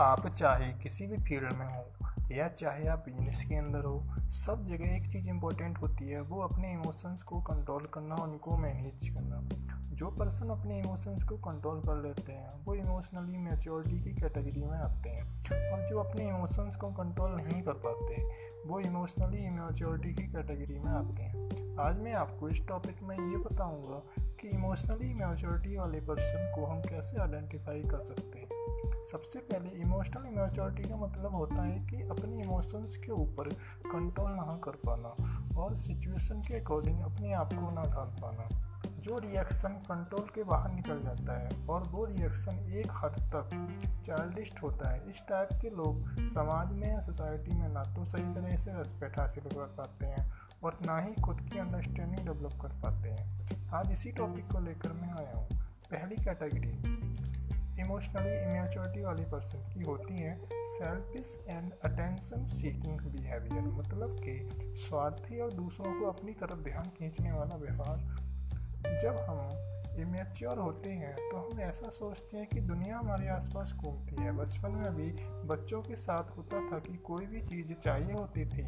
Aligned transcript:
आप 0.00 0.26
चाहे 0.26 0.72
किसी 0.72 1.06
भी 1.06 1.16
फ़ील्ड 1.16 1.52
में 1.52 1.66
हो 1.66 1.86
या 2.32 2.48
चाहे 2.48 2.88
आप 2.88 2.98
बिज़नेस 2.98 3.44
के 3.48 3.54
अंदर 3.54 3.78
हो, 3.78 4.04
सब 4.18 4.64
जगह 4.64 4.96
एक 4.96 5.12
चीज़ 5.12 5.28
इंपॉर्टेंट 5.28 5.78
होती 5.78 6.08
है, 6.08 6.20
वो 6.20 6.40
अपने 6.40 6.72
इमोशंस 6.72 7.22
को 7.22 7.40
कंट्रोल 7.40 7.88
करना, 7.94 8.14
उनको 8.14 8.56
मैनेज 8.56 9.08
करना। 9.08 9.48
जो 9.94 10.10
पर्सन 10.10 10.48
अपने 10.48 10.80
इमोशंस 10.80 11.24
को 11.24 11.36
कंट्रोल 11.36 11.80
कर 11.80 12.02
लेते 12.02 12.32
हैं, 12.32 12.64
वो 12.64 12.74
इमोशनली 12.74 13.38
मेच्योरिटी 13.38 14.00
की 14.00 14.20
कैटेगरी 14.20 14.62
में 14.62 14.78
आते 14.78 15.10
हैं। 15.10 15.24
और 15.72 15.88
जो 15.88 15.98
अपने 15.98 16.28
इमोशंस 16.28 16.76
को 16.76 16.88
कंट्रोल 16.90 17.30
नहीं 17.30 17.62
कर 17.62 17.72
पाते, 17.72 18.28
वो 18.66 18.80
इमोशनली 18.80 19.38
इमेच्योरिटी 19.38 20.14
की 20.14 20.32
कैटेगरी 20.32 20.78
में 20.78 20.90
आते 20.90 21.22
हैं। 21.22 21.48
आज 21.80 21.98
मैं 21.98 22.12
आपको 22.12 22.48
इस 22.48 22.68
टॉपिक 22.68 23.02
में 23.02 23.16
ये 23.16 23.36
बताऊँगा 23.36 24.27
कि 24.40 24.48
इमोशनली 24.48 25.14
मेजोरिटी 25.14 25.76
वाले 25.76 26.00
पर्सन 26.00 26.52
को 26.56 26.66
हम 26.66 26.80
कैसे 26.80 27.20
आइडेंटिफाई 27.20 27.82
कर 27.82 28.04
सकते 28.04 28.38
हैं? 28.38 28.48
सबसे 29.12 29.38
पहले 29.38 29.70
इमोशनल 29.70 30.22
मेजोरिटी 30.22 30.88
का 30.88 30.96
मतलब 30.96 31.34
होता 31.34 31.62
है 31.62 31.86
कि 31.86 32.08
अपनी 32.08 32.40
इमोशंस 32.40 32.96
के 32.96 33.12
ऊपर 33.12 33.48
कंट्रोल 33.92 34.30
ना 34.30 34.60
कर 34.64 34.70
पाना 34.70 35.08
और 35.60 35.76
सिचुएशन 35.78 36.40
के 36.40 36.60
अकॉर्डिंग 36.60 37.00
अपने 37.00 37.32
आप 37.32 37.52
को 37.52 37.70
ना 37.70 37.82
ढाल 37.82 38.16
पाना। 38.22 38.67
जो 39.08 39.18
रिएक्शन 39.18 39.74
कंट्रोल 39.84 40.26
के 40.34 40.42
बाहर 40.44 40.72
निकल 40.72 41.00
जाता 41.02 41.38
है 41.38 41.66
और 41.66 41.82
वो 41.82 42.04
रिएक्शन 42.04 42.58
एक 42.78 42.90
हद 42.94 43.14
तक 43.34 43.50
चाइल्डिस्ट 44.06 44.62
होता 44.62 44.90
है। 44.90 44.98
इस 45.10 45.22
टाइप 45.28 45.48
के 45.62 45.70
लोग 45.76 46.26
समाज 46.28 46.72
में 46.72 46.88
या 46.88 47.00
सोसाइटी 47.00 47.54
में 47.54 47.68
ना 47.68 47.82
तो 47.94 48.04
सही 48.04 48.34
तरह 48.34 48.56
से 48.56 48.74
रेस्पेक्ट 48.74 49.18
हासिल 49.18 49.44
कर 49.44 49.74
पाते 49.78 50.06
हैं 50.06 50.30
और 50.64 50.78
ना 50.86 50.98
ही 50.98 51.22
खुद 51.22 51.40
की 51.40 51.58
अंडरस्टैंडिंग 51.58 52.26
डेवलप 52.26 52.60
कर 52.62 52.80
पाते 52.82 53.08
हैं। 53.08 53.70
आज 53.74 53.92
इसी 53.92 54.12
टॉपिक 54.12 54.52
को 54.52 54.60
लेकर 54.60 54.92
मैं 54.92 55.12
आया 55.14 55.36
हूँ। 55.36 55.48
पहली 55.90 56.24
कैटेगरी 56.24 57.06
इमोशनली 57.82 58.30
इमेच्योरिटी 58.44 59.02
वाली 59.02 59.24
पर्सन 59.24 59.58
की 59.72 59.84
होती 59.84 60.14
है। 60.14 60.38
Selfish 60.68 61.36
and 61.48 61.72
attention 61.84 62.46
seeking 62.46 63.00
behaviour 63.12 63.68
मतलब 63.72 64.16
कि 64.20 64.74
स्वार्थी 64.78 65.40
और 65.40 65.52
दूसरों 65.54 66.00
को 66.00 66.06
अपनी 66.06 66.32
तरफ़ 66.40 66.64
ध्यान 66.64 66.90
खींचने 66.98 67.32
वाला 67.32 67.56
व्यवहार 67.56 68.26
जब 69.00 69.16
हम 69.28 70.00
इमेच्योर 70.00 70.58
होते 70.58 70.90
हैं 70.90 71.12
तो 71.12 71.36
हम 71.38 71.60
ऐसा 71.60 71.88
सोचते 71.90 72.36
हैं 72.36 72.46
कि 72.46 72.60
दुनिया 72.60 72.98
हमारे 72.98 73.28
आसपास 73.28 73.72
घूमती 73.74 74.16
है। 74.16 74.32
बचपन 74.32 74.70
में 74.72 74.94
भी 74.96 75.10
बच्चों 75.48 75.80
के 75.80 75.96
साथ 75.96 76.36
होता 76.36 76.60
था 76.62 76.78
कि 76.78 76.96
कोई 77.06 77.26
भी 77.26 77.40
चीज़ 77.42 77.72
चाहिए 77.74 78.12
होती 78.12 78.44
थी 78.44 78.66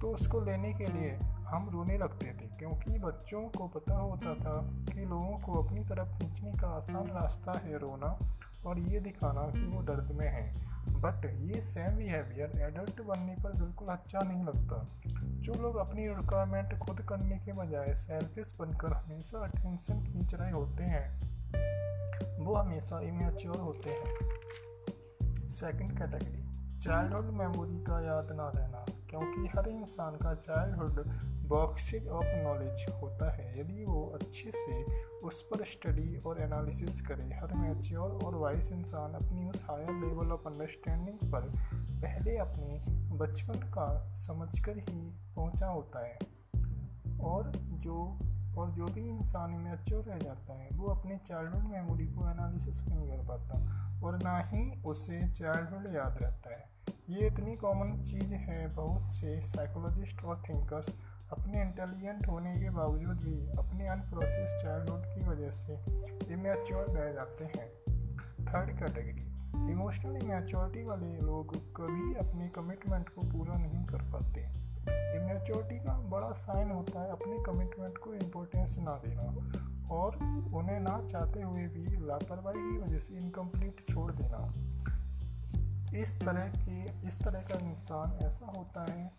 तो 0.00 0.10
उसको 0.10 0.40
लेने 0.40 0.72
के 0.74 0.86
लिए 0.86 1.10
हम 1.46 1.68
रोने 1.70 1.96
लगते 1.98 2.26
थे, 2.26 2.46
क्योंकि 2.58 2.98
बच्चों 2.98 3.40
को 3.48 3.66
पता 3.68 3.94
होता 3.94 4.34
था 4.34 4.60
कि 4.92 5.04
लोगों 5.04 5.38
को 5.38 5.62
अपनी 5.62 5.84
तरफ़ 5.84 6.18
खींचने 6.18 6.52
का 6.52 6.68
आसान 6.68 7.06
रास्ता 7.12 7.58
है 7.58 7.78
रोना 7.78 8.18
और 8.66 8.78
ये 8.78 9.00
दिखाना 9.00 9.42
कि 9.50 9.64
वो 9.66 9.82
दर्द 9.82 10.12
में 10.12 10.28
है। 10.28 10.46
बट 10.88 11.24
ये 11.42 11.60
सेम 11.60 11.96
बिहेवियर 11.96 12.58
एडल्ट 12.60 13.00
बनने 13.02 13.34
पर 13.34 13.52
बिल्कुल 13.52 13.88
अच्छा 13.88 14.20
नहीं 14.20 14.44
लगता। 14.44 14.86
जो 15.42 15.54
लोग 15.54 15.76
अपनी 15.76 16.06
रिक्वायरमेंट 16.08 16.78
खुद 16.78 17.00
करने 17.08 17.38
के 17.38 17.52
बजाय 17.52 17.94
सेल्फिश 17.94 18.54
बनकर 18.58 18.92
हमेशा 18.92 19.38
अटेंशन 19.38 20.04
खींच 20.04 20.34
रहे 20.34 20.50
होते 20.50 20.84
हैं, 20.84 21.06
वो 22.38 22.54
हमेशा 22.54 23.00
इमेच्योर 23.00 23.58
होते 23.58 23.90
हैं। 23.90 25.48
सेकंड 25.50 25.98
कैटेगरी 25.98 26.44
चाइल्डहुड 26.80 27.24
मेमोरी 27.34 27.78
का 27.84 28.00
याद 28.00 28.32
ना 28.32 28.48
रहना, 28.56 28.84
क्योंकि 29.10 29.46
हर 29.48 29.68
इंसान 29.68 30.16
का 30.16 30.34
चाइल्डहुड 30.34 31.04
बॉक्सिंग 31.48 32.08
ऑफ़ 32.08 32.26
नॉलेज 32.44 32.86
होता 33.02 33.30
है। 33.32 33.60
यदि 33.60 33.84
अच्छे 34.38 34.50
से 34.54 34.84
उस 35.20 35.42
पर 35.42 35.64
स्टडी 35.64 36.16
और 36.16 36.42
एनालिसिस 36.42 37.00
करे। 37.00 37.24
हर 37.24 37.54
मैच्योर 37.54 38.10
और 38.24 38.34
वाइस 38.34 38.72
इंसान 38.72 39.14
अपनी 39.14 39.48
उस 39.48 39.66
हायर 39.70 39.90
लेवल 39.90 40.32
ऑफ़ 40.32 40.48
अंडरस्टैंडिंग 40.48 41.18
पर 41.32 41.40
पहले 41.74 42.36
अपने 42.36 42.84
बचपन 43.18 43.60
का 43.70 44.14
समझकर 44.14 44.78
ही 44.78 45.00
पहुँचा 45.36 45.66
होता 45.66 46.06
है। 46.06 46.18
और 47.20 47.52
जो 47.56 48.18
और 48.58 48.70
जो 48.70 48.86
भी 48.86 49.08
इंसान 49.08 49.50
मैच्योर 49.50 50.04
रह 50.04 50.18
जाता 50.18 50.52
है, 50.52 50.68
वो 50.72 50.86
अपने 50.86 51.16
चाइल्डहुड 51.16 51.62
मेमोरी 51.62 52.06
को 52.06 52.30
एनालिसिस 52.30 52.86
नहीं 52.86 53.08
कर 53.08 53.26
पाता 53.28 53.54
और 54.06 54.22
ना 54.22 54.38
ही 54.38 54.82
उसे 54.82 55.28
चाइल्डहुड 55.28 55.94
याद 55.94 56.18
रहता 56.22 56.50
है। 56.50 56.70
ये 57.10 57.26
इतनी 57.26 57.56
कॉमन 57.56 58.04
चीज़ 58.04 58.34
है, 58.34 58.74
बहुत 58.74 59.08
से 59.08 59.40
साइकोलॉजिस्ट 59.40 60.24
और 60.24 60.42
थिंकर्स 60.48 60.96
अपने 61.32 61.62
इंटेलिजेंट 61.62 62.26
होने 62.26 62.54
के 62.54 62.70
बावजूद 62.70 63.16
भी 63.16 63.58
अपने 63.58 63.88
अनप्रोसेस 63.88 64.62
चाइल्डहुड 64.62 65.04
की 65.04 65.28
वजह 65.28 65.50
से 65.50 65.72
इमेच्योर 66.32 66.86
रह 66.90 67.12
जाते 67.12 67.44
हैं। 67.44 67.68
थर्ड 68.46 68.78
कैटेगरी 68.78 69.28
इमोशनल 69.72 70.16
इमेच्योरिटी 70.16 70.84
वाले 70.84 71.20
लोग 71.20 71.56
कभी 71.56 72.14
अपने 72.14 72.48
कमिटमेंट 72.48 73.08
को 73.08 73.22
पूरा 73.22 73.54
नहीं 73.54 73.84
कर 73.84 74.02
पाते। 74.02 74.40
इमेच्योरिटी 75.18 75.84
का 75.84 75.98
बड़ा 75.98 76.30
साइन 76.32 76.70
होता 76.70 77.02
है 77.02 77.10
अपने 77.10 77.36
कमिटमेंट 77.44 77.98
को 77.98 78.14
इम्पोर्टेंस 78.14 78.78
ना 78.78 79.02
देना 79.06 79.22
और 79.94 80.16
उन्हें 80.54 80.80
ना 80.80 81.06
चाहते 81.06 81.42
हुए 81.42 81.62
भी 81.62 82.06
लापरवाही 82.06 82.70
की 82.70 82.78
वजह 82.78 82.98
से 82.98 83.14
इनकम्प्लीट 83.14 83.84
छोड़ 83.90 84.12
देना। 84.12 84.54
इस 85.98 86.20
तरह 86.20 86.50
के, 86.64 87.06
इस 87.06 87.20
तरह 87.20 87.40
का 87.40 87.68
इंसान 87.68 88.18
ऐसा 88.26 88.46
होता 88.46 88.92
है 88.92 89.10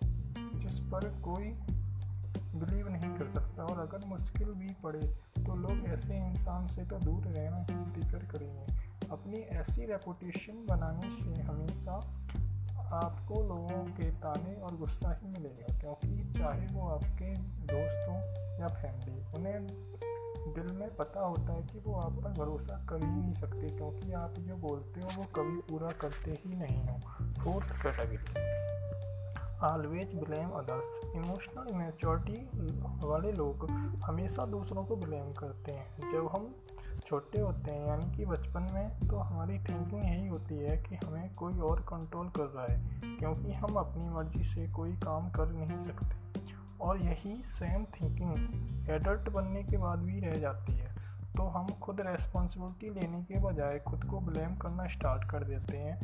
जिस 0.59 0.79
पर 0.79 1.21
कोई 1.21 1.59
बिलीव 2.55 2.87
नहीं 2.89 3.13
कर 3.15 3.29
सकता। 3.29 3.63
और 3.63 3.79
अगर 3.79 4.05
मुश्किल 4.07 4.47
भी 4.55 4.73
पड़े 4.83 5.07
तो 5.39 5.55
लोग 5.57 5.85
ऐसे 5.87 6.17
इंसान 6.17 6.65
से 6.67 6.85
तो 6.85 6.99
दूर 6.99 7.25
रहना 7.25 7.57
ही 7.59 7.75
प्रीफर 7.91 8.25
करेंगे। 8.31 8.77
अपनी 9.07 9.37
ऐसी 9.59 9.85
रेपुटेशन 9.85 10.65
बनाने 10.69 11.11
से 11.11 11.41
हमेशा 11.41 11.93
आपको 12.95 13.41
लोगों 13.43 13.83
के 13.93 14.09
ताने 14.19 14.53
और 14.55 14.75
गुस्सा 14.75 15.11
ही 15.13 15.27
मिलेगा, 15.27 15.77
क्योंकि 15.79 16.33
चाहे 16.33 16.67
वो 16.67 16.87
आपके 16.89 17.35
दोस्त 17.67 18.61
या 18.61 18.67
फैमिली 18.69 19.21
उन्हें 19.37 19.67
दिल 20.53 20.71
में 20.73 20.95
पता 20.95 21.21
होता 21.21 21.53
है 21.53 21.61
कि 21.63 21.79
वो 21.79 21.95
आप 21.95 22.13
पर 22.13 22.31
भरोसा 22.31 22.77
कर 22.89 23.03
ही 23.03 23.11
नहीं 23.11 23.33
सकते, 23.33 23.67
क्योंकि 23.69 24.11
आप 24.13 24.39
जो 24.39 24.55
बोलते 24.57 25.01
हो 25.01 25.09
वो 25.17 25.25
कभी 25.35 25.61
पूरा 25.69 25.89
करते 26.01 26.31
ही 26.45 26.55
नहीं 26.55 26.81
हो 26.83 26.99
fourth 27.43 27.71
category 27.83 28.17
always 29.63 30.13
blame 30.15 30.49
others 30.49 30.99
emotional 31.15 31.73
maturity 31.75 33.07
वाले 33.07 33.31
लोग 33.31 33.65
हमेशा 34.03 34.45
दूसरों 34.45 34.83
को 34.83 34.95
ब्लेम 34.95 35.31
करते 35.31 35.71
हैं। 35.71 36.11
जब 36.11 36.29
हम 36.33 36.53
छोटे 37.07 37.41
होते 37.41 37.71
हैं, 37.71 37.87
यानी 37.87 38.15
कि 38.15 38.25
बचपन 38.25 38.69
में 38.73 39.07
तो 39.09 39.17
हमारी 39.17 39.57
थिंकिंग 39.59 40.05
यही 40.05 40.27
होती 40.27 40.57
है 40.57 40.77
कि 40.77 40.95
हमें 40.95 41.33
कोई 41.35 41.59
और 41.59 41.81
कंट्रोल 41.81 42.29
कर 42.29 42.45
रहा 42.45 42.65
है, 42.65 43.17
क्योंकि 43.17 43.51
हम 43.51 43.75
अपनी 43.75 44.09
मर्ज़ी 44.09 44.43
से 44.43 44.67
कोई 44.67 44.93
काम 44.97 45.29
कर 45.29 45.51
नहीं 45.51 45.79
सकते। 45.79 46.17
और 46.81 47.01
यही 47.01 47.41
सेम 47.43 47.85
थिंकिंग 47.95 48.89
एडल्ट 48.89 49.29
बनने 49.29 49.63
के 49.63 49.77
बाद 49.77 49.99
भी 49.99 50.19
रह 50.19 50.39
जाती 50.39 50.73
है। 50.73 50.95
तो 51.37 51.43
हम 51.47 51.67
खुद 51.81 52.01
रेस्पॉन्सिबिलिटी 52.01 52.99
लेने 52.99 53.21
के 53.23 53.39
बजाय 53.39 53.79
खुद 53.79 54.03
को 54.03 54.19
ब्लेम 54.21 54.55
करना 54.55 54.87
स्टार्ट 54.87 55.29
कर 55.31 55.43
देते 55.43 55.77
हैं। 55.77 55.97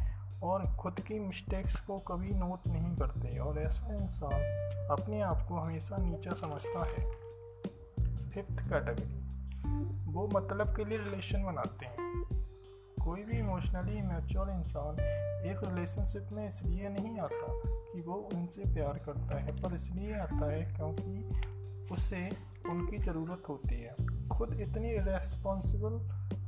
और 0.46 0.76
खुद 0.76 1.00
की 1.00 1.20
मिस्टेक्स 1.20 1.80
को 1.80 1.98
कभी 2.00 2.30
नोट 2.30 2.68
नहीं 2.68 2.96
करते। 2.96 3.38
और 3.38 3.60
ऐसा 3.60 3.96
इंसान 3.96 4.40
अपने 4.92 5.22
आप 5.22 5.46
को 5.48 5.56
हमेशा 5.56 5.98
नीचा 5.98 6.32
समझता 6.32 6.84
है। 6.86 7.12
फिफ्थ 8.30 8.60
कैटेगरी 8.70 9.22
वो 10.14 10.28
मतलब 10.28 10.76
के 10.76 10.86
लिए 10.86 10.98
रिलेशन 10.98 11.44
बनाते 11.44 11.86
हैं। 11.86 12.24
कोई 13.04 13.24
भी 13.24 13.38
इमोशनली 13.38 14.02
मैच्योर 14.02 14.50
इंसान 14.50 15.00
एक 15.46 15.62
रिलेशनशिप 15.68 16.30
में 16.32 16.48
इसलिए 16.50 16.90
नहीं 16.90 17.20
आता 17.20 17.48
कि 17.66 18.02
वो 18.02 18.16
उनसे 18.34 18.74
प्यार 18.74 19.00
करता 19.06 19.40
है, 19.40 19.52
पर 19.64 19.74
इसलिए 19.76 20.14
आता 20.16 20.52
है 20.52 20.62
क्योंकि 20.76 21.16
उसे 21.94 22.30
उनकी 22.70 22.98
ज़रूरत 22.98 23.44
होती 23.50 23.76
है। 23.76 23.96
खुद 24.30 24.60
इतनी 24.60 24.92
रेस्पॉन्सिबल 24.98 25.94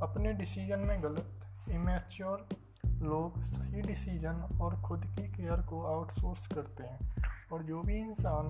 अपने 0.02 0.32
डिसीज़न 0.32 0.78
में 0.78 1.02
गलत 1.02 1.44
इमेच्योर 1.68 2.48
लोग 3.02 3.42
सही 3.42 3.80
डिसीज़न 3.80 4.58
और 4.60 4.82
खुद 4.82 5.04
की 5.04 5.28
केयर 5.28 5.62
को 5.62 5.82
आउटसोर्स 5.82 6.46
करते 6.46 6.84
हैं। 6.84 6.98
और 7.52 7.62
जो 7.62 7.82
भी 7.82 7.96
इंसान 7.96 8.48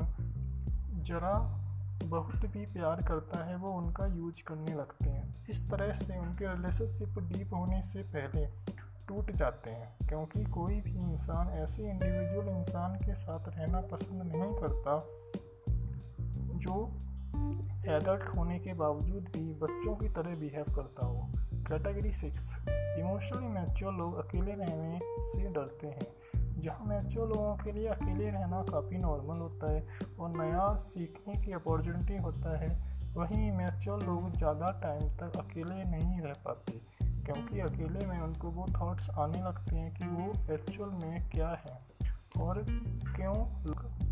ज़रा 1.05 1.65
बहुत 2.05 2.47
भी 2.47 2.67
प्यार 2.67 3.03
करता 3.03 3.45
है, 3.45 3.57
वो 3.57 3.73
उनका 3.73 4.07
यूज़ 4.07 4.43
करने 4.43 4.75
लगते 4.75 5.11
हैं। 5.11 5.47
इस 5.51 5.71
तरह 5.71 5.93
से 5.93 6.19
उनके 6.19 6.55
रिलेशनशिप 6.55 7.19
डीप 7.19 7.55
होने 7.55 7.83
से 7.83 8.03
पहले 8.03 8.47
टूट 9.09 9.33
जाते 9.33 9.71
हैं, 9.71 10.09
क्योंकि 10.09 10.45
कोई 10.45 10.81
भी 10.81 10.97
इंसान, 10.99 11.49
ऐसे 11.49 11.91
इंडिविजुअल 11.91 12.49
इंसान 12.49 12.95
के 12.95 13.15
साथ 13.15 13.49
रहना 13.49 13.81
पसंद 13.81 14.23
नहीं 14.23 14.55
करता, 14.55 15.07
जो 16.59 16.93
एडल्ट 17.87 18.37
होने 18.37 18.59
के 18.59 18.75
बावजूद 18.75 19.23
भी 19.23 19.53
बच्चों 19.53 19.97
की 19.97 20.09
तरह 20.09 20.37
बिहेव 20.37 20.65
करता 20.77 21.07
हो। 21.07 21.29
कैटेगरी 21.69 22.13
सिक्स, 22.13 22.45
इमोशनली 22.99 23.49
मैच्योर 23.51 23.93
लोग 23.95 24.17
अकेले 24.19 24.53
रहने 24.55 24.99
से 25.23 25.49
डरते 25.51 25.87
हैं। 25.89 26.61
जहाँ 26.61 26.87
मैच्योर 26.87 27.29
लोगों 27.29 27.55
के 27.57 27.73
लिए 27.73 27.89
अकेले 27.89 28.31
रहना 28.31 28.63
काफ़ी 28.71 28.99
नॉर्मल 28.99 29.39
होता 29.39 29.71
है 29.73 29.83
और 30.21 30.31
नया 30.31 30.75
सीखने 30.77 31.35
की 31.43 31.53
अपॉर्चुनिटी 31.53 32.17
होता 32.19 32.57
है, 32.59 32.69
वहीं 33.15 33.51
मैच्योर 33.53 34.03
लोग 34.05 34.31
ज़्यादा 34.31 34.71
टाइम 34.83 35.09
तक 35.19 35.37
अकेले 35.39 35.85
नहीं 35.87 36.21
रह 36.21 36.35
पाते, 36.45 36.81
क्योंकि 37.01 37.61
अकेले 37.61 38.07
में 38.07 38.19
उनको 38.21 38.51
वो 38.51 38.67
थॉट्स 38.81 39.11
आने 39.19 39.43
लगते 39.43 39.77
हैं 39.77 39.95
कि 39.95 40.07
वो 40.07 40.55
एक्चुअल 40.55 40.91
में 41.03 41.29
क्या 41.31 41.51
है 41.67 41.79
और 42.39 42.65
क्यों 43.17 43.37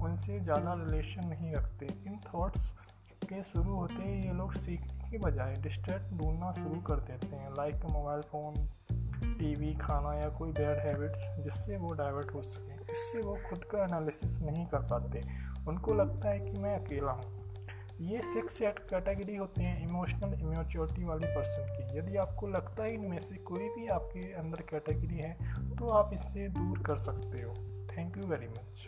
उनसे 0.05 0.39
ज़्यादा 0.41 0.75
रिलेशन 0.77 1.29
नहीं 1.29 1.53
रखते। 1.53 1.87
इन 2.07 2.17
थॉट्स 2.27 2.73
के 3.27 3.43
शुरू 3.43 3.75
होते 3.75 4.03
ही 4.03 4.27
ये 4.27 4.33
लोग 4.33 4.53
सीखने 4.55 5.11
के 5.11 5.19
बजाय 5.19 5.55
डिस्ट्रैक्ट 5.63 6.13
ढूंढना 6.19 6.53
शुरू 6.53 6.81
कर 6.83 7.01
देते 7.03 7.37
हैं 7.37 7.51
लाइक 7.57 7.85
मोबाइल 7.91 8.21
फ़ोन 8.23 8.69
टीवी 9.39 9.73
खाना 9.75 10.15
या 10.15 10.29
कोई 10.29 10.53
बैड 10.53 10.79
हैबिट्स 10.79 11.29
जिससे 11.45 11.77
वो 11.77 11.93
डाइवर्ट 11.93 12.35
हो 12.35 12.43
सके। 12.43 12.93
इससे 12.93 13.21
वो 13.21 13.39
खुद 13.49 13.65
का 13.65 13.83
एनालिसिस 13.85 14.41
नहीं 14.43 14.67
कर 14.67 14.89
पाते। 14.91 15.23
उनको 15.69 15.95
लगता 15.95 16.31
है 16.31 16.39
कि 16.41 16.61
मैं 16.61 16.79
अकेला 16.81 17.13
हूँ। 17.13 17.35
ये 18.03 18.21
सिक्स 18.25 18.61
एट 18.63 18.79
कैटेगरी 18.79 19.37
होते 19.37 19.63
हैं 19.63 19.89
इमोशनल 19.89 20.33
इमेच्योरिटी 20.41 21.05
वाली 21.05 21.27
पर्सन 21.27 21.69
की। 21.69 21.99
यदि 21.99 22.17
आपको 22.17 22.49
लगता 22.49 22.83
है 22.83 22.93
इनमें 22.95 23.19
से 23.19 23.37
कोई 23.51 23.69
भी 23.69 23.87
आपके 23.89 24.33
अंदर 24.33 24.63
कैटेगरी 24.71 25.19
है 25.19 25.33
तो 25.77 25.89
आप 25.91 26.11
इससे 26.15 26.49
दूर 26.49 26.83
कर 26.87 26.99
सकते 26.99 27.43
हो। 27.43 27.53
Thank 27.97 28.19
you 28.19 28.27
very 28.27 28.49
much 28.49 28.87